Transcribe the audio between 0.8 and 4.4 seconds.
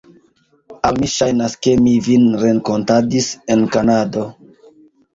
Al mi ŝajnas, ke mi vin renkontadis en Kanado.